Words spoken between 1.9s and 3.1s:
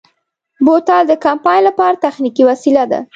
تخنیکي وسیله ده.